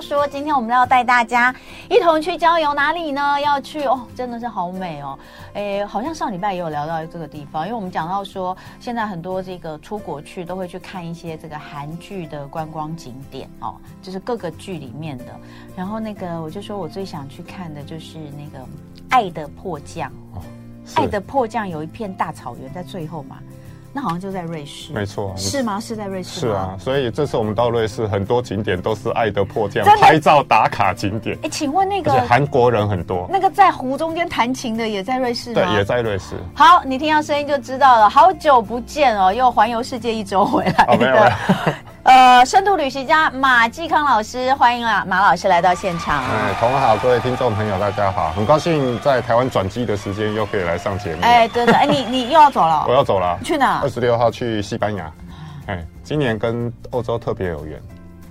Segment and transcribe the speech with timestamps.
[0.00, 1.54] 刚说，今天我们要带大家
[1.90, 3.38] 一同去郊游，哪里呢？
[3.38, 5.18] 要去哦，真的是好美哦。
[5.52, 15.26] 诶，好像上礼拜也有聊到这个地方，因为我们讲到说，现在很多这个出国去都会去看一些这个韩剧的观光景点哦，就是各个剧里面的。
[15.76, 18.64] 然后那个我就说我最想去看的就是那个
[19.10, 20.40] 《爱的迫降》哦，
[20.98, 23.36] 《爱的迫降》有一片大草原在最后嘛。
[23.92, 25.80] 那好像就在瑞士，没错，是吗？
[25.80, 26.76] 是在瑞士，是啊。
[26.78, 31.36] 所以这次我们到瑞士，很多景点都是爱的迫降，拍照打卡景点。
[31.42, 35.62] 哎，请问那个韩国人很多，那个在湖中间弹琴的也在瑞士吗？
[35.62, 36.36] 对，也在瑞士。
[36.54, 38.08] 好，你听到声音就知道了。
[38.08, 41.32] 好久不见哦，又环游世界一周回来的。
[41.99, 46.24] 哦，呃，深度旅行家马继康老师，欢迎啊，马老师来到现场。
[46.24, 51.22] 哎，同好，各位听众朋友，大家好，很高兴在台湾转机的时间又可以来上节目。
[51.22, 52.84] 哎，对的，哎，你你又要走了？
[52.88, 53.38] 我要走了。
[53.44, 53.80] 去哪？
[53.82, 55.12] 二十六号去西班牙。
[55.66, 57.80] 哎，今年跟欧洲特别有缘，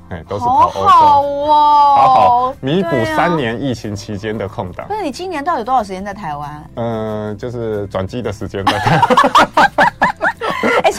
[0.09, 4.87] 哎，都是跑欧洲，好哦，好好弥补三年疫情期间的空档。
[4.87, 6.69] 不是，你今年到底有多少时间在台湾？
[6.75, 9.68] 嗯，就是转机的时间在台湾。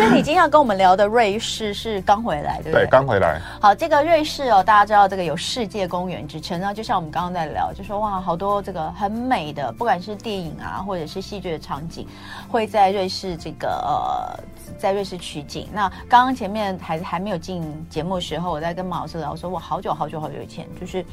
[0.00, 2.86] 哎，所以你今天要跟我们聊的瑞士是刚回来，对不对？
[2.86, 3.38] 对，刚回来。
[3.60, 12.06] 好，这个瑞士哦，大家知道这个有世界公园之称，那就像我们刚刚在聊，就说哇，好多这个很美的，不管是电影啊，或者是戏剧的场景，
[12.48, 14.42] 会在瑞士这个呃，
[14.78, 15.68] 在瑞士取景。
[15.70, 21.04] 那刚刚前面还还没有进节目的时候，我在跟马老师聊，说我好久好久好久以前就是。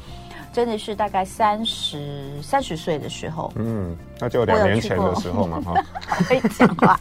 [0.52, 5.74] 真的是大概三十三十岁的时候，嗯，那就两年前的时候嘛， 哈，
[6.28, 6.98] 会讲话。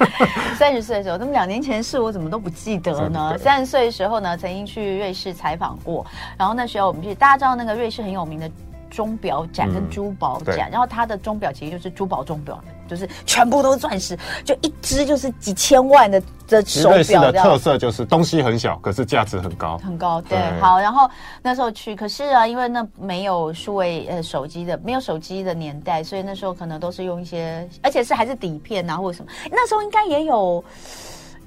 [0.55, 3.37] 三十岁的时候，那么两年前的事我怎么都不记得呢？
[3.37, 6.05] 三十岁的时候呢，曾经去瑞士采访过，
[6.37, 8.49] 然后那时候我们去，大家知道那个瑞士很有名的
[8.89, 12.61] 钟表展跟珠宝展，嗯、然后它的钟表其实就是珠宝钟表。
[12.87, 17.21] 就是全部都是钻石，就一只就是几千万的的手表。
[17.21, 20.21] 的特色就是东西很小，可是价值很高，很高。
[20.21, 20.79] 对，对好。
[20.79, 21.09] 然后
[21.41, 29.31] 那时候去，可是啊，因为那没有数位呃手机的，没有手机的年代，所以那时候可能都是用一些，而且是还是底片啊或者什么。
[29.51, 30.63] 那时候应该也有。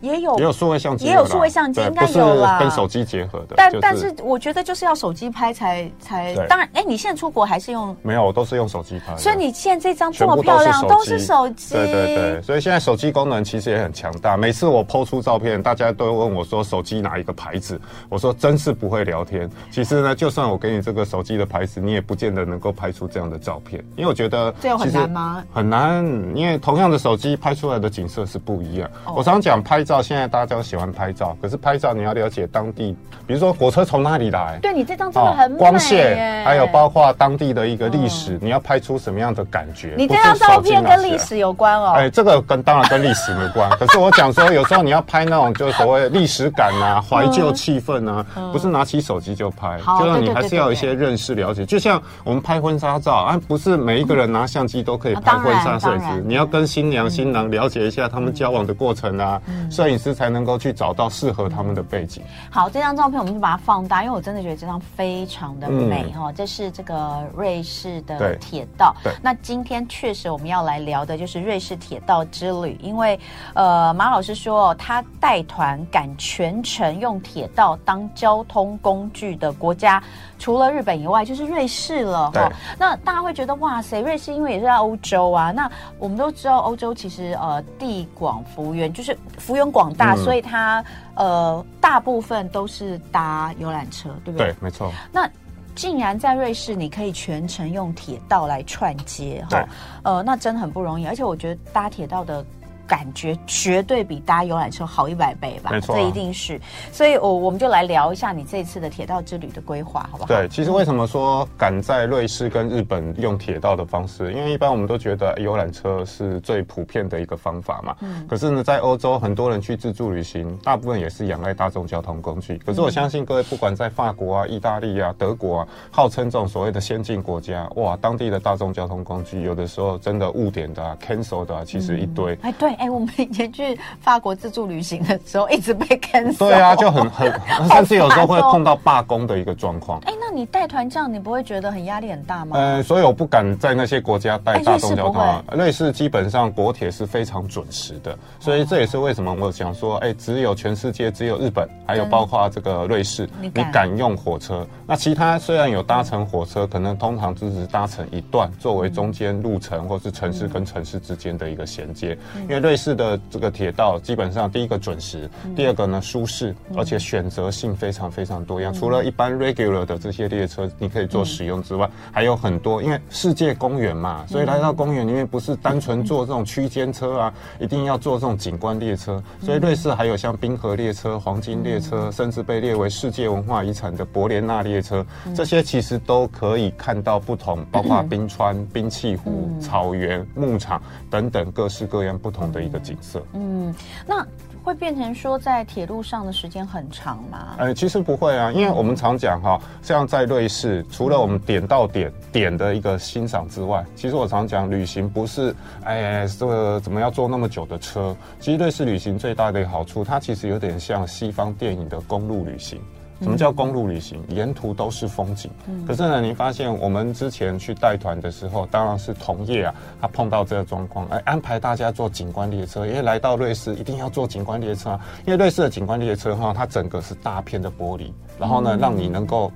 [0.00, 2.58] 也有也有数位相机，也有数位相机，应该有啦。
[2.58, 6.34] 跟手机结合的，但但是我觉得就是要手机拍才才。
[6.48, 7.96] 当然，哎，你现在出国还是用？
[8.02, 9.16] 没有，我都是用手机拍。
[9.16, 11.74] 所以你现在这张这么漂亮，都是手机。
[11.74, 14.36] 对对对，所以现在手机功能其实也很强大。
[14.36, 17.80] 每次我 PO 出照片，大家都问我说手机哪一个牌子？
[18.08, 19.50] 我说真是不会聊天。
[19.70, 25.44] 其实呢，就算我给你这个手机的牌子，你也不见得能够拍出这样的照片，因为我觉得这有很难吗？
[25.52, 28.90] 很难，因为同样的手机拍出来的景色是不一样。
[29.14, 32.96] 我常讲拍照，现在大家都喜欢拍照，可是拍照你要了解当地，
[33.26, 34.56] 比如说火车从哪里来？
[34.62, 39.94] 对，你这张真的很美，光线，还有包括当地的一个历史，你要拍出什么样的感觉？
[39.98, 41.94] 你这张照片跟历史有关哦。
[41.96, 51.66] 哎，这个跟当然跟历史没关， 可是我讲说有时候你要拍那种就是所谓历史感啊、怀旧气氛啊，不是拿起手机就拍，就是你还是要有一些认识了解。
[51.66, 59.40] 就像我们拍婚纱照啊，不是每一个人拿相机都可以拍婚纱摄影，你要跟新娘新郎了解一下他们交往的过程啊，
[59.80, 60.60] 摄影师才能够。
[60.60, 62.22] 去找到适合他们的背景。
[62.50, 66.30] 好，这张照片我们就把它放大，因为我真的觉得这张非常的美哈。
[66.32, 68.94] 这是这个瑞士的铁道。
[69.02, 69.10] 对。
[69.22, 73.18] 那今天确实我们要来聊的就是瑞士铁道之旅，因为
[73.54, 80.02] 呃马老师说他带团赶全程用铁道当交通工具的国家，
[80.40, 82.50] 除了日本以外就是瑞士了哈。
[82.76, 85.52] 那大家会觉得哇塞，瑞士因为也是在欧洲啊。
[85.52, 85.70] 那
[86.00, 90.40] 我们都知道欧洲其实呃地广幅员，就是幅员广大，所以。
[90.40, 90.82] 它
[91.16, 94.48] 呃，大部分都是搭游览车，对不对？
[94.48, 94.90] 对，没错。
[95.12, 95.28] 那
[95.74, 99.68] 竟然在瑞士，你可以全程用铁道来串接，哈，
[100.02, 101.06] 呃，那真的很不容易。
[101.06, 102.42] 而且我觉得搭铁道的。
[102.90, 105.70] 感觉绝对比搭游览车好一百倍吧？
[105.70, 106.60] 没错，这一定是。
[106.90, 110.26] 所以，我我们就来聊一下你这次的铁道之旅的规划，好不好？
[110.26, 114.32] 对，其实为什么说赶在瑞士跟日本用铁道的方式？
[114.32, 117.94] 因为一般我们都觉得游览车是最普遍的一个方法嘛。
[118.00, 118.26] 嗯。
[118.26, 122.60] 可是呢，在欧洲，很多人去自助旅行，大部分也是仰赖大众交通工具。
[122.66, 132.36] 可是我相信各位，不管在法国啊、意大利啊、德国啊，号称这种所谓的先进国家，哇，当地的大众交通工具有的时候真的误点的、啊、cancel 的、啊，其实一堆。
[132.42, 132.79] 哎，对。
[132.80, 136.38] 哎，我们以前去法国自助旅行的时候，一直被 cancel。
[136.38, 137.30] 对啊，就很 很，
[137.68, 140.00] 甚至有时候会碰到罢工的一个状况。
[140.06, 142.56] 哎，那你带团这样，你不会觉得很压力很大吗？
[142.56, 145.20] 呃，所以我不敢在那些国家带大众交通。
[145.20, 145.44] 啊。
[145.52, 154.66] 瑞士基本上国铁是非常准时的，所以这也是为什么我想说，哎，只有全世界只有日本，还有包括这个瑞士，你敢用火车。
[154.86, 168.72] 那其他虽然有搭乘火车，可能通常只是搭乘一段，作为中间路程或是城市跟城市之间的一个衔接，因为瑞士的这个铁道基本上第一个准时，嗯、第二个呢舒适，而且选择性非常非常多样。
[168.72, 179.20] 嗯、除了一般 regular 的这些列车你可以做使用之外，嗯、还有很多，因为世界公园嘛，所以来到公园里面不是单纯坐这种区间车啊，一定要坐这种景观列车。
[179.42, 190.80] 所以瑞士还有像冰河列车、黄金列车，甚至被列为世界文化遗产的伯连纳列车，这些其实都可以看到不同，包括冰川、冰碛湖、草原、牧场
[191.10, 193.22] 等等各式各样不同的一个景色。
[193.32, 193.74] 嗯，
[194.06, 194.26] 那。
[194.62, 197.56] 会变成说在铁路上的时间很长吗？
[197.56, 208.14] 呃，其实不会啊，因为我们常讲哈，像在瑞士，除了我们点到点点的一个欣赏之外，其实我常讲旅行不是哎，这个怎么要坐那么久的车？
[208.38, 212.78] 其实瑞士旅行最大的一个好处，它其实有点像西方电影的公路旅行。
[213.22, 214.22] 什么叫公路旅行？
[214.28, 215.50] 沿途都是风景。
[215.86, 228.10] 可是呢，你发现我们之前去带团的时候，当然是同业啊，他碰到这个状况，哎，安排大家坐景观列车，因为来到瑞士一定要坐景观列车，啊因为瑞士的景观列车哈，它整个是大片的玻璃。
[228.38, 229.52] 然后呢，让你能够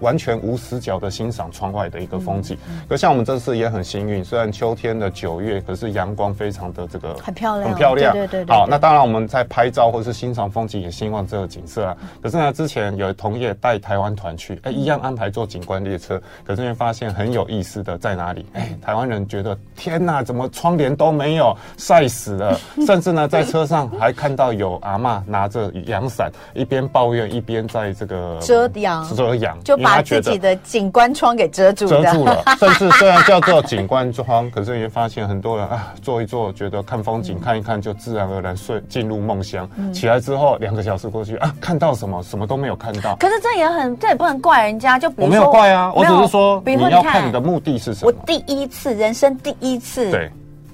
[0.00, 2.54] 完全无死角的欣赏窗外的一个风景。
[2.86, 8.12] 可像我们这次也很幸运，虽然秋天的九月，可是阳光非常的这个很漂亮，很漂亮。
[8.12, 8.54] 对对对。
[8.54, 11.96] 好，那当然我们在拍照或是欣赏风景，也希望这个景色啊。
[12.20, 16.20] 可是呢，之前有同业带台湾团去，哎，一样安排坐景观列车。
[16.44, 18.46] 可是会发现很有意思的在哪里？
[18.54, 22.58] 哎，台湾人觉得天哪，怎么窗帘都没有，晒死了。
[22.86, 28.38] 甚至呢，在车上还看到有阿嬷拿着阳伞，一边抱怨一边在这个。
[28.40, 32.42] 遮阳，遮阳，就把自己的景观窗给遮住，遮住了。
[32.58, 39.68] 甚至虽然叫做景观窗，可是你会发现很多人啊，坐一坐，觉得看风景、嗯、看一看，就自然而然睡进入梦乡。
[39.76, 42.22] 嗯、起来之后，两个小时过去啊，看到什么？
[42.22, 43.14] 什么都没有看到。
[43.16, 44.98] 可是这也很，这也不能怪人家。
[44.98, 48.10] 就比如说，我没有怪啊，我只是说，你要看你的目的是什么？
[48.10, 50.10] 我第一次，人生第一次。
[50.10, 50.30] 对。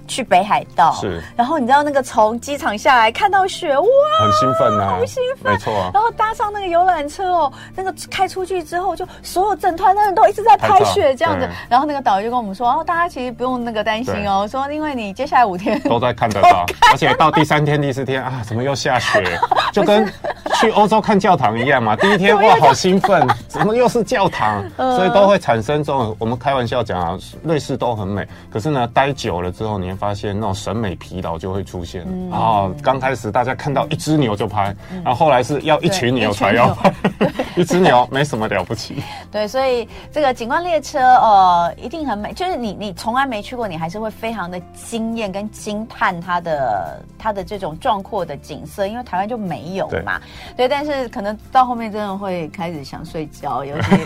[0.06, 3.86] 去北海道是，然后你知道那个从机场下来看到雪，哇，
[4.20, 5.90] 很兴奋啊，好兴奋，没错啊。
[5.92, 11.48] 然后搭上那个游览车哦，那个开出去之后，就所有整团的人都一直在拍雪这样子。
[11.68, 19.38] 然后那个导游就跟我们说，哦，大家其实不用那个担心哦，说因为你接下来五天都在看得到， 而且到第三天、第四天啊，怎么又下雪？
[19.72, 20.10] 就跟
[20.60, 21.94] 去欧洲看教堂一样嘛。
[21.96, 24.64] 第一天 哇，好兴奋，怎么又是教堂？
[24.76, 32.06] 所以都会产生这种，我们开玩笑讲啊，瑞士都很美，可是呢，待久了之后，你会发现那种审美疲劳就会出现。
[32.30, 36.92] 然后刚开始大家看到一只牛就拍，然后后来是要一群牛才要拍，
[37.56, 39.02] 一只牛没什么了不起。
[39.32, 50.20] 对，所以这个景观列车呃一定很美，就是你你从来没去过，你还是会非常的惊艳跟惊叹它的它的这种壮阔的景色，因为台湾就没有嘛。
[50.56, 53.96] 对，但是可能到后面真的会开始想睡觉，尤其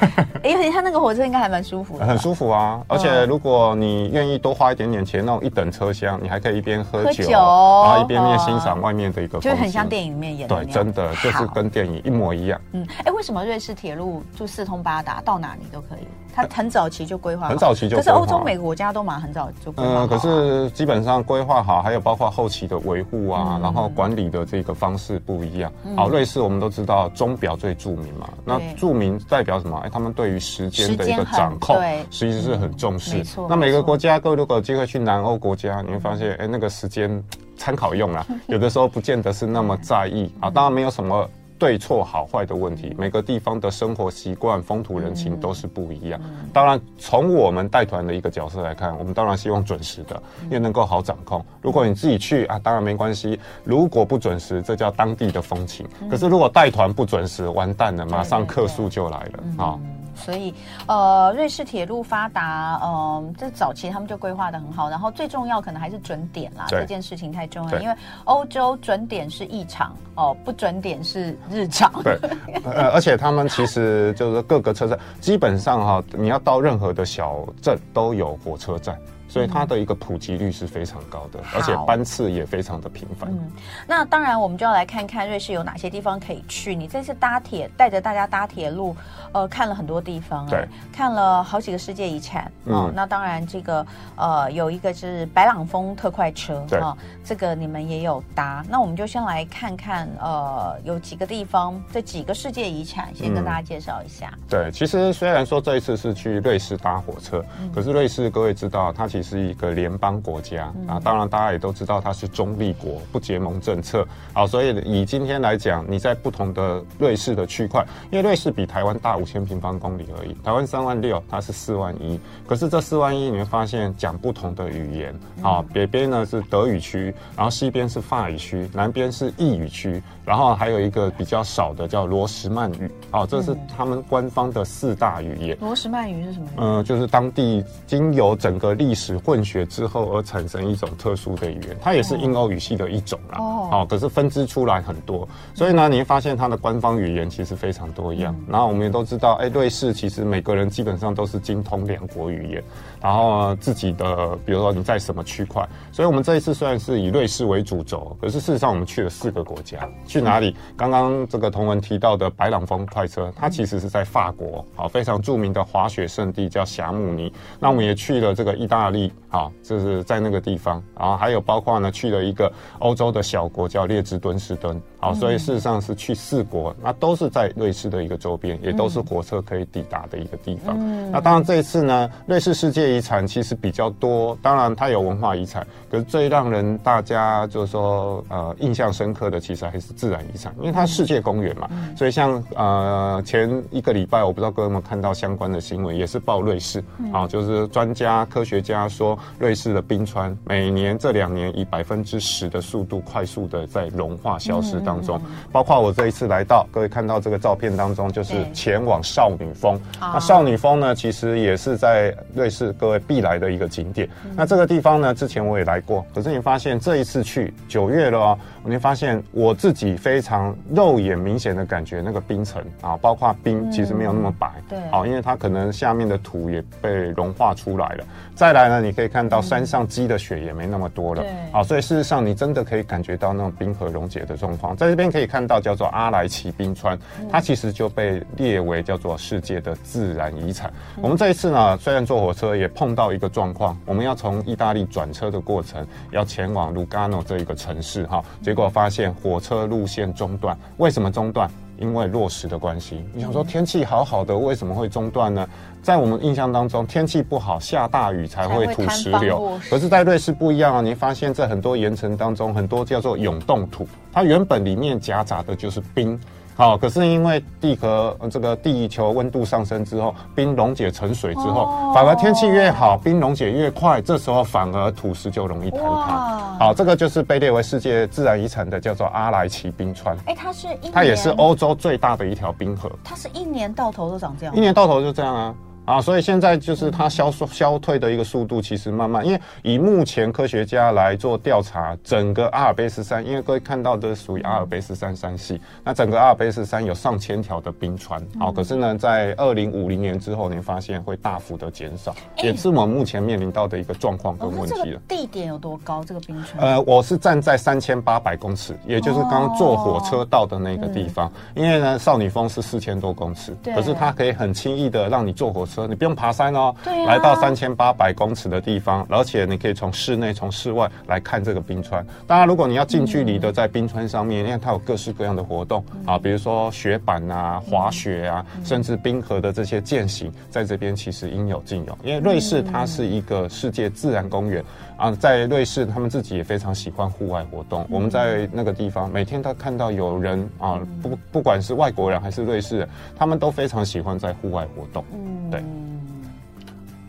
[0.48, 2.80] 因为它那个火车应该还蛮舒服的，很舒服啊。
[2.86, 10.56] 而且如果你愿意多花一点点钱，那种一等车厢，你还可以一边喝酒，然后一边面欣赏外面的一个就很像电影里面演的。
[10.56, 12.60] 对，真的就是跟电影一模一样。
[12.72, 16.06] 嗯，哎，为什么瑞士铁路就四通八达，到哪里都可以？
[16.34, 17.96] 它很早期就规划，很早期就。
[17.96, 20.04] 可是欧洲每个国家都蛮很早就规划。
[20.04, 25.72] 嗯，可是基本上规划好，还有包括后期的维护啊，然后管理的这个方式不一样。
[25.96, 29.78] 好，瑞士我们都知道钟表最著名嘛，那著名代表什么？
[29.84, 31.76] 哎，他们对于时间的一个掌控，
[32.10, 33.16] 其实际是很重视。
[33.16, 33.46] 没错。
[33.48, 37.22] 那每个国家，各位如果有机会去南欧国家，你会发现，哎，那个时间
[37.56, 40.50] 参考用啊， 有的时候不见得是那么在意啊。
[40.50, 41.28] 当然没有什么。
[41.60, 46.18] 对错好坏的问题，每个地方的生活习惯、风土人情都是不一样。
[46.54, 51.44] 当然，从我们带团的一个角色来看，我们当然希望准时的，因为能够好掌控。
[51.60, 53.38] 如果你自己去啊，当然没关系。
[53.62, 55.86] 如果不准时，这叫当地的风情。
[56.10, 59.78] 可是如果带团不准时，完蛋了，马上客诉就来了啊。
[60.24, 60.54] 所以，
[60.86, 64.88] 呃，瑞士铁路发达，嗯、呃，这早期他们就规划的很好。
[64.88, 67.78] 然后最重要可能还是准点啦，这件事情太重要。
[67.80, 71.90] 因为欧洲准点是异常，哦、呃，不准点是日常。
[72.02, 72.18] 对，
[72.64, 78.96] 呃，而且他们其实就是各个车站，基本上哈，你要到任何的小镇都有火车站。
[79.30, 83.30] 所以它的一个普及率是非常高的，而且班次也非常的频繁。
[83.30, 83.50] 嗯，
[83.86, 86.74] 那当然我们就要来看看瑞士有哪些地方可以去。
[86.74, 88.96] 你这次搭铁，带着大家搭铁路，
[89.32, 92.50] 呃，看了很多地方，对，看了好几个世界遗产。
[92.64, 96.80] 嗯，那当然这个呃有一个是白朗峰特快车，对，
[97.24, 98.64] 这个你们也有搭。
[98.68, 104.32] 那我们就先来看看，呃，有几个地方，这几个世界遗产，先跟大家介绍一下。
[104.48, 114.06] 对，其实虽然说这一次是去瑞士搭火车，可是瑞士各位知道，它其其是一个联邦国家啊，当然大家也都知道它是中立国，不结盟政策。
[114.32, 122.18] 好，所以以今天来讲，你在不同的瑞士的区块，因为瑞士比台湾大五千平方公里而已，台湾三万六，它是四万一。
[122.46, 132.88] 可是这四万一，你会发现讲不同的语言啊，北边呢是德语区，然后西边是法语区，南边是意语区，然后还有一个比较少的叫罗什曼语。
[133.10, 135.58] 哦，这是他们官方的四大语言。
[135.60, 136.46] 罗什曼语是什么？
[136.58, 143.38] 嗯，就是当地经由整个历史混血之后而产生一种特殊的语言，它也是印欧语系的一种啦。
[143.40, 148.32] 哦，哦，可是分支出来很多，所以呢，你会发现它的官方语言其实非常多样。
[148.46, 152.62] 然后我们也都知道，哎，瑞士其实每个人基本上都是精通两国语言，
[153.02, 160.54] 然后，自己的，比如说你在什么区块，所以我们这一次虽然是以瑞士为主轴，可是事实上我们去了四个国家，去哪里？
[160.76, 167.32] 刚刚这个同文提到的白朗峰快车，它其实是在法国，好，非常著名的滑雪圣地叫霞慕尼。
[167.58, 180.78] 那我们也去了这个意大利，好，就是在那个地方，然后还有包括呢，去了一个欧洲的小国叫列支敦士登，好，所以事实上是去四国，那都是在瑞士的一个周边，也都是火车可以抵达的一个地方。
[181.10, 205.20] 那当然这一次呢，瑞士世界遗产其实比较多，当然它有文化遗产，可是最让人大家就是说呃印象深刻的，其实还是自然遗产，因为它世界公园嘛，所以像呃前一个礼拜，我不知道各位有没有看到相关的新闻，也是报瑞士啊，就是专家科学家说，瑞士的冰川每年这两年以百分之十的速度快速的在融化消失当中，
[205.52, 209.80] 包括我这一次来到，各位看到这个照片当中，就是前往少女峰。
[210.00, 214.08] 那少女峰呢，其实也是在瑞士各位必来的一个景点。
[214.34, 228.04] 那这个地方呢，之前我也来过，可是你发现这一次去九月了哦，你发现我自己非常肉眼明显的感觉，那个冰层啊，包括冰其实没有那么白，对，好，因为它可能下面的土也被融化出来了。
[228.34, 234.76] 再来呢，你可以看到山上积的雪也没那么多了，好，所以事实上你真的可以感觉到那种冰河溶解的状况。
[234.76, 236.98] 在这边可以看到叫做阿莱奇冰川，
[237.30, 240.72] 它其实就被列为叫做世界的自然遗产。
[241.00, 250.58] 我们这一次呢，虽然坐火车也碰到一个状况，我们要从意大利转车的过程，要前往卢加诺这一个城市哈，结果发现火车路线中断。
[250.78, 251.48] 为什么中断？
[251.78, 253.04] 因为落石的关系。
[253.14, 255.48] 你想说天气好好的，为什么会中断呢？
[255.80, 259.56] 在我们印象当中，天气不好，下大雨才会土石流。
[259.70, 260.80] 可是，在瑞士不一样啊！
[260.80, 266.18] 你发现，在很多岩层当中，很多叫做永冻土，它原本里面夹杂的就是冰。
[266.56, 276.38] 好，可是因为地壳这个地球温度上升之后，冰溶解成水之后，哦、反而天气越好，冰溶解越快，这时候反而土石就容易坍塌。
[276.58, 280.14] 好，这个就是被列为世界自然遗产的，叫做阿莱奇冰川。
[280.26, 282.90] 哎，它是一，它也是欧洲最大的一条冰河。
[283.02, 284.54] 它是一年到头都长这样？
[284.54, 285.54] 一年到头就这样啊。
[285.86, 305.00] 啊，所以现在就是它消消退的一个速度，其实慢慢，因为以目前科学家来做调查，整个阿尔卑斯山，因为各位看到的属于阿尔卑斯山山系，那整个阿尔卑斯山有上千条的冰川，好，可是呢，在二零五零年之后，你发现会大幅的减少，也是我们目前面临到的一个状况跟问题了。
[305.08, 306.04] 地点有多高？
[306.04, 306.64] 这个冰川？
[306.64, 315.86] 呃，我是站在三千八百公尺，也就是刚刚坐火车到的那个地方，因为呢，少女峰是四千多公尺，可是它可以很轻易的让你坐火车。
[315.86, 322.04] 你不用爬山哦，对啊，来到三千八百公尺的地方，而且你可以从室内、从室外来看这个冰川。
[322.26, 331.96] 当然，如果你要近距离的在冰川上面，因为它有各式各样的活动啊，比如说雪板啊、滑雪啊，甚至冰河的这些践行，在这边其实应有尽有。
[332.02, 334.64] 因为瑞士它是一个世界自然公园
[334.96, 337.86] 啊，在瑞士他们自己也非常喜欢户外活动。
[337.88, 345.04] 我们在那个地方每天都看到有人啊，不不管是外国人还是瑞士人，他们都非常喜欢在户外活动。
[345.12, 345.59] 嗯对。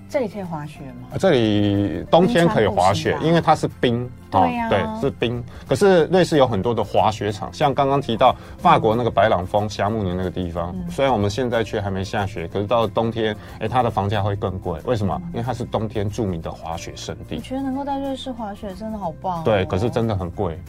[0.10, 1.17] 这里可以滑雪吗？
[1.17, 4.10] 这里冬天可以滑雪，因为它是冰。
[4.29, 5.41] 对呀、啊，对，是冰。
[5.65, 14.77] 可是瑞士有很多的滑雪场，像刚刚提到法国那个白朗峰、霞慕尼那个地方，嗯、虽然我们现在却还没下雪，可是到了冬天，哎，它的房价会更贵。
[14.84, 15.22] 为什么？
[15.31, 17.38] 因为它是冬天著名的滑雪圣地。
[17.38, 19.41] 我觉得能够在瑞士滑雪真的好棒、哦。
[19.46, 20.60] 对，可是真的很贵。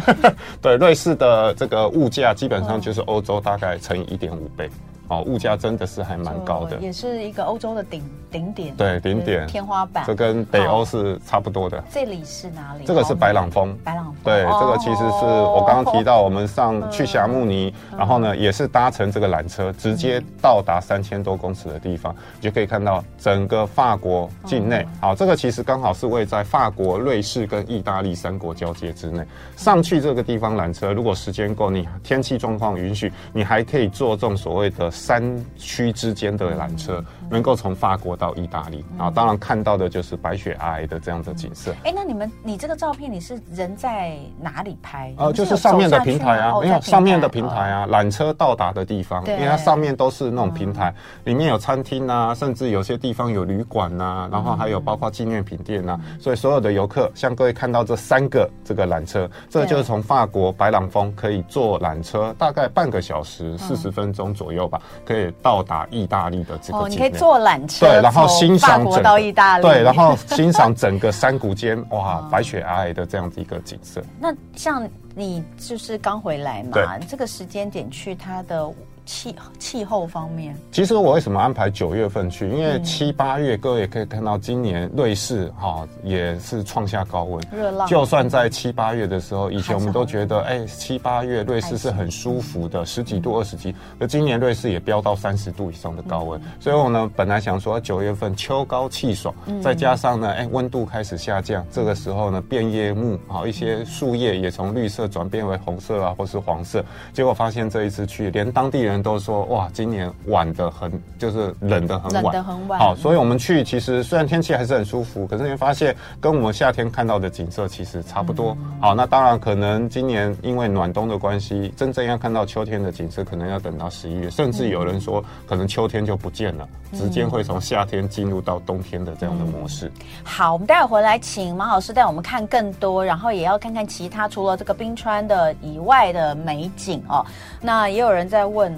[0.62, 4.70] 对，瑞士的这个物价基本上就是欧洲大概乘以一点五倍。
[5.08, 11.82] 哦，物价真的是还蛮高的，也是一个欧洲的顶顶点，对，顶点天花板，这跟北欧是差不多的。
[11.92, 12.84] 这里是哪里？
[12.84, 14.14] 这个是白朗峰，白朗峰。
[14.24, 24.84] 对，这个其实是我刚刚提到，我们上去霞慕尼，然后呢，也是搭乘这个缆车，直接到达三千多公尺的地方，你就可以看到整个法国境内。
[25.00, 29.24] 好，这个其实刚好是位在法国、瑞士跟意大利三国交界之内。
[29.56, 34.90] 上去这个地方缆车，如果时间够，你天气状况允许，你还可以坐这种所谓的。
[34.96, 35.22] 山
[35.56, 41.74] 区之间的缆车，能够从法国到意大利，然后当然看到的就是白雪皑皑的这样的景色。
[41.84, 45.14] 哎，那你们你这个照片你是人在哪里拍？
[45.16, 66.78] 呃，就是上面的平台啊，没有上面的平台啊，缆车到达的地方，因为它上面都是那种平台，里面有餐厅啊，甚至有些地方有旅馆呐，然后还有包括纪念品店呐，所以所有的游客，像各位看到这三个这个缆车，这个就是从法国白朗峰可以坐缆车，大概半个小时四十分钟左右吧，可以到达意大利的这个。
[67.16, 74.02] 坐缆车，对，然后欣赏整个到意大利，对，然后欣赏整个山谷间哇，白雪皑皑的这样子一个景色。
[74.20, 78.70] 那像你就是刚回来嘛，对这个时间点去它的。
[79.06, 82.48] 气气候方面，其实我为什么安排九月份去？
[82.50, 87.88] 因为七八月，各位也可以看到，今年瑞士哈也是创下高温，热浪。
[87.88, 96.40] 就算在七八月的时候，以前我们都觉得，哎，七八月瑞士是很舒服的，十几度、二十几，而今年瑞士也飙到三十度以上的高温。
[96.58, 99.32] 所以我呢，本来想说九月份秋高气爽，
[99.62, 106.84] 再加上呢，哎，温度开始下降，这个时候呢，变叶木啊，一些树叶也从绿色转变为红色啊，或是黄色。
[107.12, 108.95] 结果发现这一次去，连当地人。
[109.02, 112.78] 都说哇，今年晚的很，就是冷的很晚，冷的很晚。
[112.78, 118.56] 好，所以我们去，其实虽然天气还是很舒服，可是你发现跟我们夏天看到的景色其实差不多。
[118.60, 129.86] 嗯、好，那当然可能今年因为暖冬的关系，真正要看到秋天的景色，可能要等到十一月，甚至有人说可能秋天就不见了，嗯、直接会从夏天进入到冬天的这样的模式。
[129.86, 137.24] 嗯、好，我们待会回来请马老师带我们看更多，然后也要看看其他除了这个冰川的以外的美景哦。
[137.60, 138.76] 那也有人在问。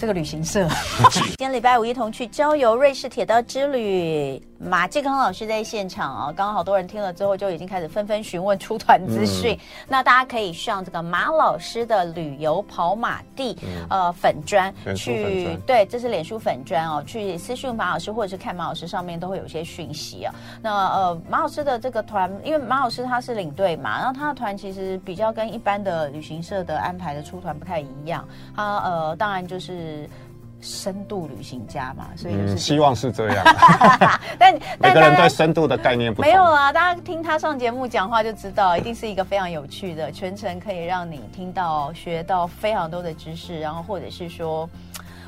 [0.00, 0.66] 这个旅行社，
[1.12, 4.42] 今天礼拜五一同去郊游瑞士铁道之旅。
[4.62, 9.54] 马继康老师在现场啊，刚刚好多人听了之后就已经开始纷纷询问出团资讯。
[9.54, 20.34] 嗯、那大家可以上这个马老师的旅游跑马地、嗯、呃粉砖去，对，这是脸书粉砖哦，去私讯马老师或者是看马老师上面都会有一些讯息啊。
[20.60, 29.89] 那呃马老师的这个团，因为马老师他是领队嘛，然后他的团其实比较跟一般的旅行社的安排的出团不太一样，他呃当然就是。
[30.60, 33.44] 深度旅行家嘛，所以就是、嗯、希望是这样。
[34.38, 36.30] 但每个人对深度的概念不同。
[36.30, 44.68] 没有啊，大家听他上节目讲话就知道，一定是一个非常有趣的，全程可以让你听到、学到非常多的知识，然后或者是说。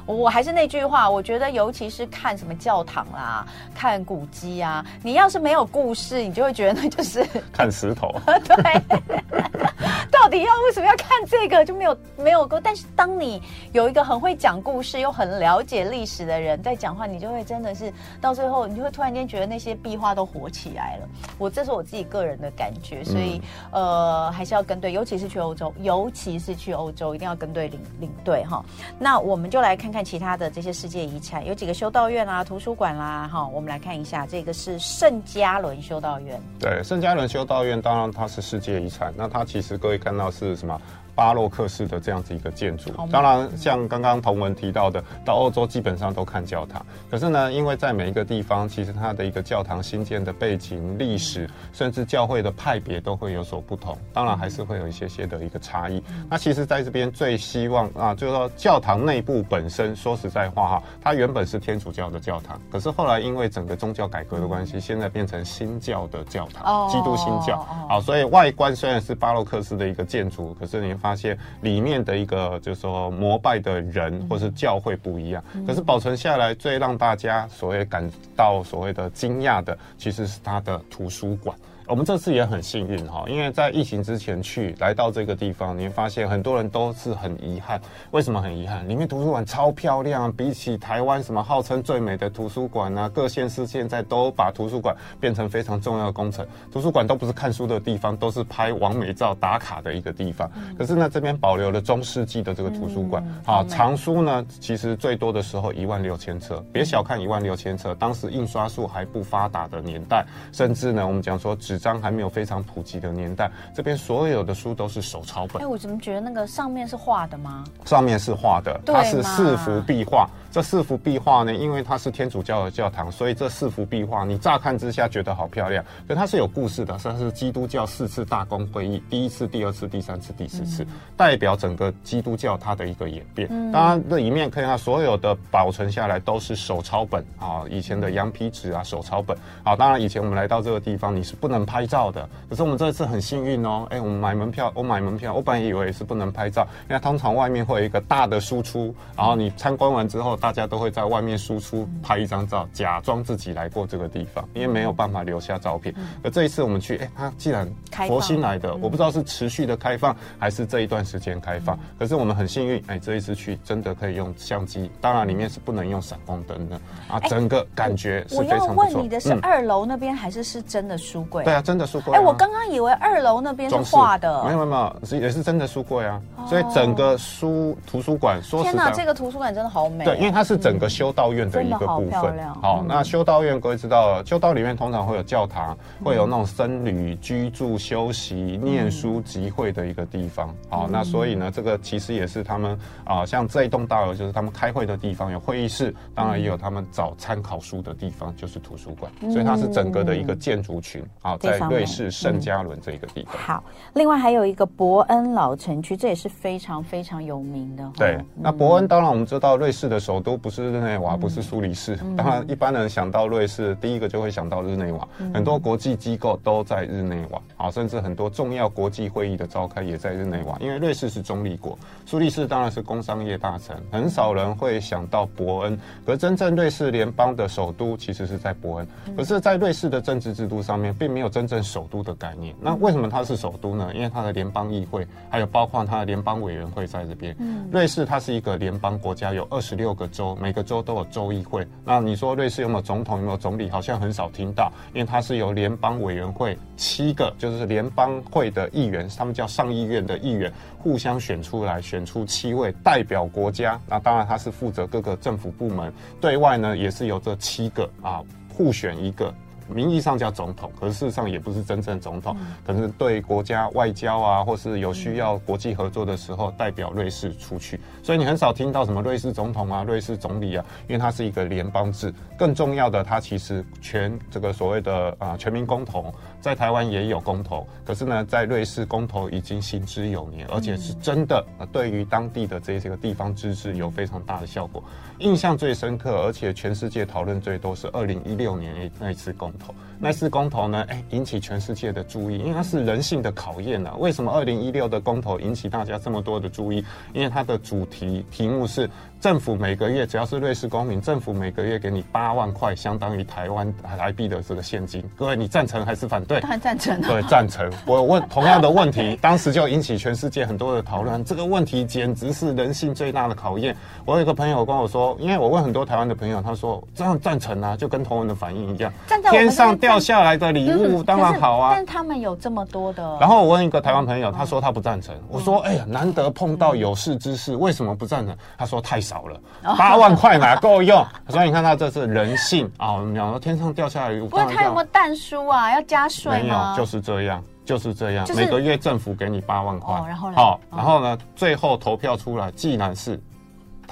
[0.06, 8.12] 我还是那句话，我觉得尤其是看什么教堂啦，看古迹啊，你要是没有故事，你就会觉得那就是 看石头。
[8.44, 8.98] 对，
[10.10, 12.60] 到底要为什么要看这个就没有没有过？
[12.60, 13.40] 但是当你
[13.72, 21.08] 有一个很会讲故事又很了解历史的人在讲话，你就会真的是到最后，你就会突然间觉得那些壁画都活起来了。
[21.38, 28.64] 我这是我自己个人的感觉，所以、嗯、呃还是要跟对，尤其是去欧洲，尤其是去欧洲，一定要跟对领领队哈。
[28.98, 29.91] 那我们就来看。
[29.92, 36.40] 看其他的这些世界遗产，有几个修道院啊、图书馆啦，哈，我们来看一下，这个是圣加仑修道院。
[36.58, 39.12] 对，圣加仑修道院，当然它是世界遗产。
[39.16, 40.80] 那它其实各位看到是什么？
[41.14, 46.84] 巴洛克式的这样子一个建筑，当然像刚刚同文提到的，到欧洲基本上都看教堂。
[47.10, 53.94] 可是呢，因为在每一个地方，其实它的一个教堂新建的背景、历史，甚至教会的派别都会有所不同。
[54.14, 56.02] 当然还是会有一些些的一个差异。
[56.30, 67.58] 那其实在这边最希望啊，就是说教堂内部本身，说实在话哈，它原本是天主教的教堂，可是后来因为整个宗教改革的关系，现在变成新教的教堂，基督新教。
[67.86, 70.96] 好，所以外观虽然是巴洛克式的一个建筑，可是你。
[71.02, 81.54] 发现里面的一个就是说膜拜的人或是教会不一样，可是保存下来最让大家所谓感到所谓的惊讶的，其实是它的图书馆。
[81.86, 87.80] 我们这次也很幸运哈，因为在疫情之前去来到这个地方，你会发现很多人都是很遗憾。
[88.12, 88.88] 为什么很遗憾？
[88.88, 96.46] 里面图书馆超漂亮，比起台湾什么号称最美的图书馆啊，各县市现在都把图书馆变成非常重要的工程。
[96.70, 100.50] 图书馆都不是看书的地方，都是拍完美照打卡的一个地方。
[100.78, 103.22] 可是呢，这边保留了中世纪的这个图书馆。
[103.44, 106.64] 好，藏书呢，其实最多的时候一万六千册。
[106.72, 111.82] 别小看一万六千册，当时印刷术还不发达的年代，甚至呢，我们讲说纸。
[111.82, 115.60] 张还没有非常普及的年代，这边所有的书都是手抄本。
[115.60, 117.64] 哎，我怎么觉得那个上面是画的吗？
[117.84, 120.28] 上面是画的，它是四幅壁画。
[120.52, 126.96] 这四幅壁画呢，因为它是天主教的教堂，所以这四幅壁画你乍看之下觉得好漂亮，可它是有故事的。
[127.02, 133.48] 它是基督教四次大公会议，第一次、第二次、第三次、第四次，嗯、代表整个基督教它的一个演变。
[133.50, 139.34] 嗯、当然，这里面可以看到所有的保存下来都是手抄本啊，以前的羊皮纸啊，手抄本。
[139.64, 142.28] 好，当然以前我们来到这个地方，你是不能能拍照的。
[142.50, 155.94] 可是我们这次很幸运哦，哎，我们买门票，我买门票，我本来以为是不能拍照，因为通常外面会有一个大的输出，然后你参观完之后，大家都会在外面输出拍一张照，假装自己来过这个地方，因为没有办法留下照片。
[156.22, 157.68] 而这一次我们去，哎，他既然
[158.06, 161.78] 佛心来的，我不知道是持续的开放还是这一段时间开放。
[161.98, 168.74] 可是我们很幸运，哎，这一次去真的可以用相机，当然里面是不能用闪光灯的啊，整个感觉是非常不错。
[168.74, 171.44] 我要问你的是二楼那边还是是真的书柜？
[171.52, 172.14] 对啊，真的书柜。
[172.14, 176.20] 哎，我刚刚以为二楼那边是画的，没有没有，是也是真的书柜啊。
[176.48, 180.04] 所以整个书图书馆，说实，天哪，这个图书馆真的好美。
[180.04, 182.38] 对，因为它是整个修道院的一个部分。
[182.60, 190.54] 好，那修道院各位知道，修道里面通常会有教堂，会有那种僧侣居住、休息、念书、集会的一个地方。
[190.68, 199.12] 好，那所以呢，这个其实也是他们啊，像这一栋大楼就是他们开会的地方，有会议室，当然也有他们找参考书的地方，就是图书馆。
[199.32, 203.36] 所以它是整个的一个建筑群啊，在瑞士圣加仑这个地方。
[203.36, 207.90] 好，另外还有一个伯恩老城区，这也是非常非常有名的。
[207.96, 211.96] 对，那伯恩当然我们知道，瑞士的首都不是日内瓦，不是苏黎世。
[212.16, 220.56] 当然，一般人想到瑞士，第一个就会想到日内瓦，很多国际机构都在日内瓦啊，甚至很多重要国际会议的召开也在日内瓦。
[220.60, 225.78] 因为瑞士是中立国，苏黎世当然是工商业大城，很少人会想到伯恩。
[226.06, 232.54] 而真正瑞士联邦的首都其实是在伯恩，可是，在瑞士的政治制度上面，并没有真正首都的概念。
[232.60, 233.90] 那为什么它是首都呢？
[233.94, 237.34] 因为它的联邦议会，还有包括它的联邦委员会在这边。
[237.72, 241.66] 瑞士它是一个联邦国家，有二十六个州，每个州都有州议会。
[241.84, 243.70] 那你说瑞士有没有总统，有没有总理？
[243.70, 253.80] 好像很少听到，因为它是由联邦委员会七个，就是联邦会的议员，他们叫上议院的议员，互相选出来，选出七位代表国家。
[253.88, 258.20] 那当然，它是负责各个政府部门，对外呢也是由这七个啊
[258.52, 259.32] 互选一个。
[259.68, 267.80] 名义上叫总统，可是事实上也不是真正总统，可能是对国家外交啊，或是有需要国际合作的时候，代表瑞士出去。
[268.02, 272.12] 所以你很少听到什么瑞士总统啊、瑞士总理啊，因为它是一个联邦制。
[272.36, 276.12] 更重要的，它其实全这个所谓的啊全民公投，
[276.42, 284.82] 在台湾也有公投，可是呢，在瑞士公投已经行之有年，而且是真的对于当地的这些个地方自治有非常大的效果。
[285.20, 289.72] 印象最深刻，而且全世界讨论最多是二零一六年那那次公投。
[290.00, 293.94] 那次公投呢，哎，引起全世界的注意，因为它是人性的考验啊。
[293.98, 296.84] 为什么二零一六的公投引起大家这么多的注意？
[297.12, 298.90] 因为它的主题题目是。
[299.22, 305.00] 政府每个月只要是瑞士公民，政府每个月给你八万块，相当于台湾台币的这个现金。
[305.14, 306.40] 各位，你赞成还是反对？
[306.40, 307.00] 当然赞成。
[307.00, 307.72] 对，赞成。
[307.86, 311.24] 我问同样的问题，当时就引起全世界很多的讨论。
[311.24, 313.76] 这个问题简直是人性最大的考验。
[314.04, 318.92] 我有一个朋友跟我说，因为我问很多台湾的朋友，他说这样赞成啊，就跟同文的反应一样。
[319.30, 323.18] 天上掉下来的礼物当然好啊，但他们有这么多的。
[323.20, 325.14] 然后我问一个台湾朋友，他说他不赞成。
[325.28, 328.36] 我说，哎呀，难得碰到有识之士，为什么不赞成？
[328.58, 329.40] 他说太少了。
[329.76, 331.04] 八万块哪够用？
[331.28, 332.92] 所以你看他这是人性啊！
[332.94, 335.72] 我们讲说天上掉下来，不过他有没有蛋书啊？
[335.72, 336.42] 要加税吗？
[336.42, 338.26] 没有，就是这样，就是这样。
[338.34, 340.36] 每个月政府给你八万块，然后呢？
[340.36, 341.18] 好，然后呢？
[341.36, 343.20] 最后投票出来，既然是。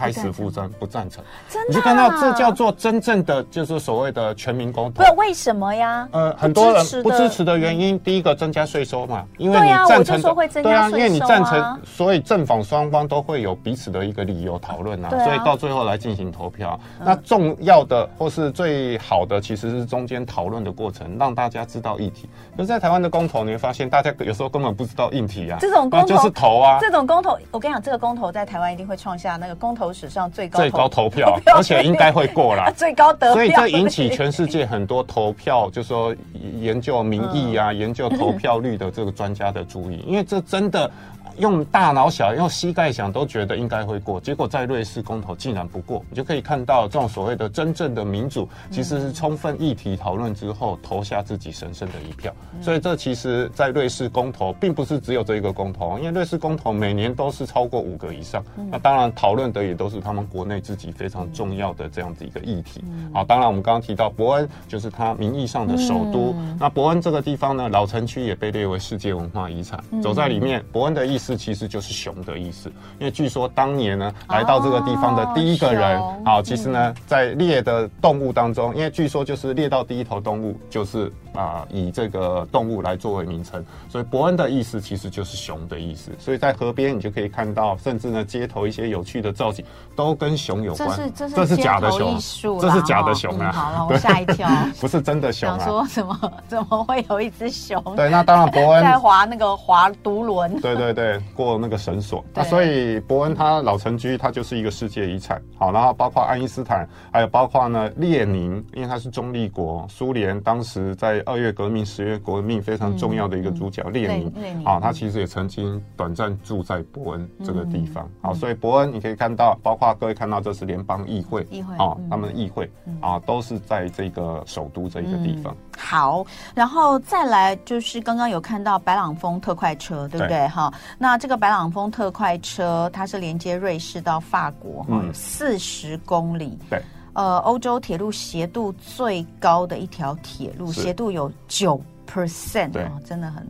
[0.00, 1.22] 胎死腹中，不赞成。
[1.50, 5.04] 真的，你就看到这叫做真正的，就是所谓的全民公投。
[5.04, 6.08] 不，为什么呀？
[6.12, 16.80] 呃，很多人不支持的原因，第一个增加税收嘛，因为你赞成的，对啊，因为你赞成，所以正反双方都会有彼此的一个理由讨论啊，所以到最后来进行投票。
[17.04, 22.28] 那重要的或是最好的，其实是中间讨论的过程，让大家知道议题。
[22.56, 25.58] 可是，在台湾的公投，你会发现大家有时候根本不知道议题啊。
[25.60, 32.72] 这种公投就是投啊，这种公投，我跟你讲，这个公投在台湾一定会创下那个公投史上最高最高投票， 而且应该会过了。
[32.76, 36.14] 最高得票，所以这引起全世界很多投票， 就是说
[36.60, 40.90] 研究民意啊，研究投票率的这个专家的注意，因为这真的。
[41.38, 52.32] 用大脑想，用膝盖想，都觉得应该会过，结果在瑞士公投竟然不过，你就可以看到这种所谓的真正的民主，其实是充分议题讨论之后投下自己神圣的一票。
[52.60, 58.44] 所以这其实，在瑞士公投并不是只有这一个公投，因为瑞士公投每年都是超过五个以上。
[58.70, 62.82] 那当然讨论的也都是他们国内自己非常重要的这样子一个议题。
[63.12, 66.34] 好，当然我们刚刚提到伯恩，就是它名义上的首都。
[66.58, 69.82] 那伯恩这个地方呢，老城区也被列为世界文化遗产。
[70.02, 86.10] 走在里面，伯恩的意思其实就是熊的意思，因为据说当年呢来到这个地方的第一个人，好，其实呢在猎的动物当中，因为据说就是猎到第一头动物就是啊以这个动物来作为名称，所以伯恩的意思其实就是熊的意思。
[86.18, 89.64] 所以在河边你就可以看到，甚至呢街头一些有趣的造型
[89.94, 90.88] 都跟熊有关。
[91.14, 93.52] 这是这是假的熊，这是假的熊啊！
[93.52, 94.48] 好了， 我吓一跳，
[94.80, 95.58] 不是真的熊啊！
[95.58, 97.82] 想说怎么怎么会有一只熊？
[97.96, 100.60] 对，那当然伯恩 在滑那个滑独轮。
[100.60, 102.24] 对对对，过那个绳索。
[102.34, 105.40] 那所以伯恩他老城区，它就是一个世界遗产。
[105.58, 114.32] 好，然后包括爱因斯坦，还有包括呢列宁，因为他是中立国，苏联当时在二月革命、十月革命非常重要的一个主角列宁。
[114.34, 114.64] 列宁。
[114.64, 118.08] 好，他其实也曾经短暂住在伯恩这个地方。
[118.20, 125.56] 好，所以伯恩你可以看到，包括各位看到这是联邦议会，议会啊，他们的议会啊，都是在这个首都这一个地方。
[125.78, 130.46] 好，然后再来就是刚刚有看到白朗峰特快车，对不对？
[130.48, 136.58] 哈，那这个白朗峰特快车，它是连接瑞士到法国，哈，有四十公里。
[136.68, 143.46] 对，呃，欧洲铁路斜度最高的一条铁路，斜度有九 percent，对，真的很。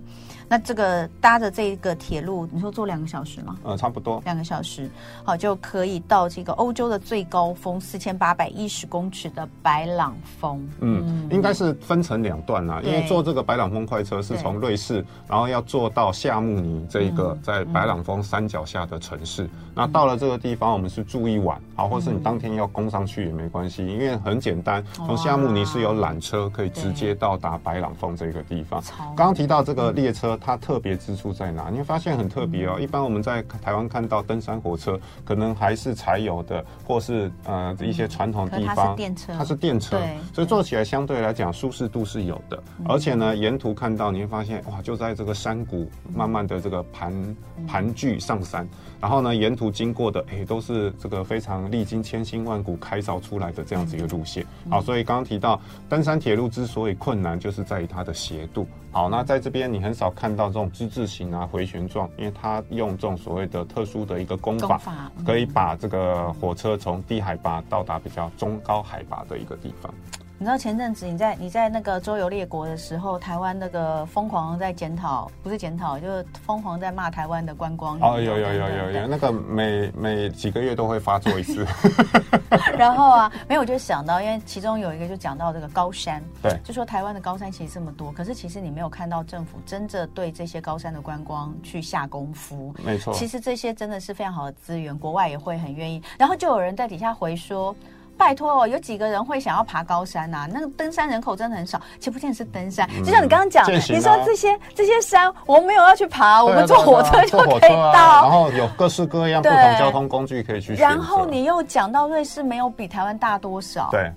[0.53, 3.57] 那这个搭着这个铁路，你说坐两个小时吗？
[3.63, 4.21] 呃，差不多。
[4.25, 4.91] 两个小时，
[5.23, 10.59] 好，就可以到这个欧洲的最高峰四千八百一十公尺的白朗峰。
[10.81, 11.29] 嗯，嗯。
[11.31, 19.45] 应该是分成两段啦，因为坐这个白朗峰快车是从瑞士，然后要坐到夏慕尼这一个在白朗峰山脚下的城市。
[19.45, 28.83] 嗯、那到了这个地方，我们是住一晚，好，或是你当天要攻上去也没关系，因为很简单，从夏慕尼是有缆车可以直接到达白朗峰这个地方。
[29.17, 30.37] 刚刚提到这个列车。
[30.43, 31.69] 它特别之处在哪？
[31.71, 32.79] 你会发现很特别哦。
[32.81, 40.01] 一般我们在台湾看到登山火车，可能还是柴油的，或是呃一些传统地方，它是电车，它是电车，
[40.33, 42.63] 所以坐起来相对来讲舒适度是有的。
[42.89, 48.67] 而且呢，沿途看到你会发现哇，就在这个山谷慢慢的这个盘盘踞上山，
[49.01, 54.45] 然后呢，沿途经过的哎都是这个非常历经千辛万苦开凿出来的这样子一个路线。
[54.69, 58.67] 好，所以刚刚提到登山铁路之所以困难，就是在于它的斜度。
[58.93, 69.95] 好，那在这边你很少看到这种之字形啊、回旋状，因为它用这种所谓的特殊的一个工法，法可以把这个火车从低海拔到达比较中高海拔的一个地方。
[70.43, 77.99] 你知道前阵子你在你在那个周游列国的时候，台湾那个疯狂在检讨，不是检讨，就是疯狂在骂台湾的观光。
[78.01, 81.67] 哦，有有有有有，那个每每几个月都会发作一次。
[82.79, 92.75] 然后啊，没有，我就想到，因为其中有一个就讲到这个高山，对，就说台湾的高山其实这么多，可是其实你没有看到政府真正对这些高山的观光去下功夫。
[92.83, 96.03] 没错，其实这些真的是非常好的资源，国外也会很愿意。
[96.19, 97.77] 然后就有人在底下回说。
[98.21, 100.49] 拜托哦，有几个人会想要爬高山呐、啊？
[100.53, 102.87] 那个登山人口真的很少，其实不见得是登山。
[102.93, 107.79] 嗯、就像你刚刚讲，啊、你说这些这些山，我们没有要去爬，我们坐火车就可以到。
[107.79, 110.75] 啊、然后有各式各样不同交通工具可以去。
[110.75, 113.89] 然后你又讲到瑞士没有比台湾大多少？
[113.91, 114.13] 对，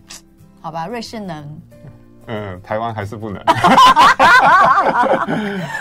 [0.59, 1.61] 好吧，瑞士能。
[2.27, 3.41] 嗯，台湾还是不能。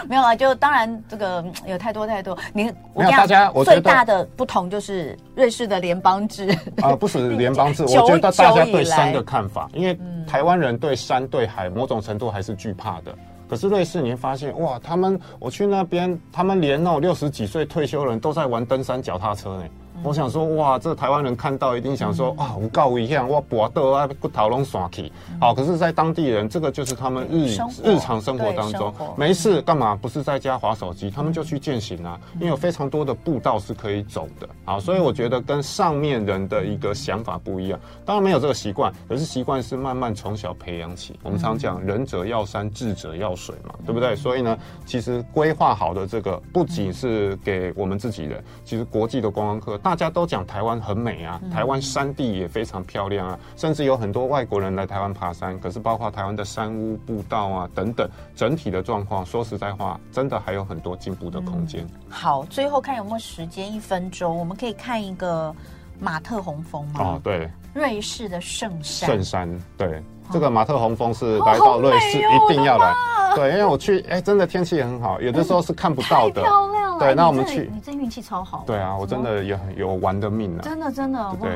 [0.09, 2.37] 没有啊，就当然这个有太多太多。
[2.53, 6.51] 你我大家最大的不同就是瑞士的联邦制
[6.81, 7.83] 啊、呃，不是联邦制。
[7.85, 13.15] 我觉得大家对山的看法，因为台湾人对山对海某种程度还是惧怕的。
[13.49, 19.65] 可是瑞士，你会发现哇，他们我去那边，他们连那种六十几岁退休人都在玩登山脚踏车呢。
[20.03, 25.13] 我想说，哇，这台湾人看到一定想说，啊，我告一样，我搏斗啊，骨头拢散去。
[25.41, 29.95] 好，可是，在当地人，这个就是他们日日常生活当中没事干嘛？
[29.95, 34.49] 不是在家划手机，他们就去健行啊，因为有非常多的步道是可以走的。
[34.65, 37.79] 好，所以我觉得跟上面人的一个想法不一样。
[38.05, 41.19] 当然没有这个习惯，可是习惯是慢慢从小培养起。
[41.23, 44.17] 我们常讲，仁者要山，智者要水嘛，对不对？
[44.17, 55.59] 所以呢，其实规划好的这个，不仅是给我们自己人，其实国际的观光客大家都讲台湾很美啊，台湾山地也非常漂亮啊，甚至有很多外国人来台湾爬山。
[55.61, 61.85] 可是包括台湾的山屋、步道啊等等，整体的状况，说实在话，真的还有很多进步的空间。
[61.85, 62.11] 嗯。
[62.11, 65.55] 好，最后看有没有时间，一分钟，我们可以看一个
[65.99, 67.01] 马特洪峰吗？
[67.01, 69.09] 哦，对，瑞士的圣山。
[69.11, 70.03] 圣山，对，
[70.33, 72.95] 这个马特洪峰是来到瑞士一定要来。
[73.35, 76.43] 对，因为我去，哎，真的天气也很好，有的时候是看不到的。
[76.43, 76.99] 漂亮。
[76.99, 78.63] 对，那我们去，你这运气超好。
[78.67, 80.61] 对啊，我真的有有玩的命啊！
[80.63, 81.51] 真的真的对。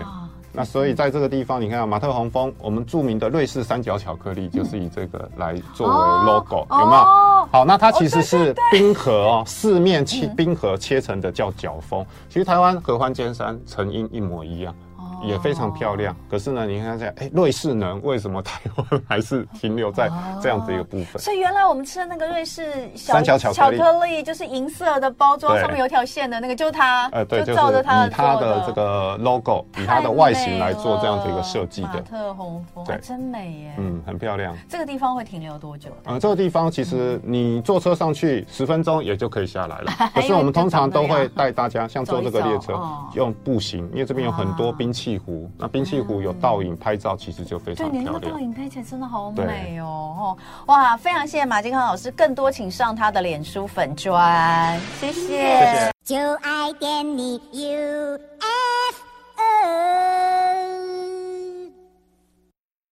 [0.53, 5.93] 那所以在这个地方，你看啊，马特洪峰，我们著名的瑞士三角巧克力就是以这个来作为
[6.25, 7.49] logo，有没有？
[7.53, 12.05] 好，那它其实是冰河哦，四面切冰河切成的叫角峰。
[12.31, 14.75] 其实台湾合欢尖山成因一模一样。
[15.27, 16.15] 也非常漂亮。
[16.31, 20.11] 可是呢，你看一下，哎，瑞士能为什么台湾还是停留在
[20.41, 21.21] 这样子一个部分？
[21.21, 27.09] 所以原来我们吃的那个瑞士三巧巧克力，就是银色的包装，上面有条线的那个，就是它。
[27.13, 32.01] 呃，对，就照着它以它的这个 logo，以它的外形来做这样子一个设计的。
[32.03, 33.75] 特洪峰，对，真美耶。
[33.79, 34.57] 嗯，很漂亮。
[34.69, 35.91] 这个地方会停留多久？
[36.05, 39.93] 嗯，这个地方其实你坐车上去十分钟也就可以下来了。
[40.15, 42.81] 可是我们通常都会带大家，像坐这个列车
[43.15, 48.05] 用步行，因为这边有很多冰气湖，那冰气湖有倒影拍照，其实就非常漂亮。
[48.05, 50.37] 对，那个倒影拍起来真的好美哦！
[50.67, 55.23] 哇，非常谢谢马金康老师，更多请上他的脸书粉砖，谢谢。
[55.23, 55.91] 谢谢。
[56.05, 58.19] 就爱点你 UFO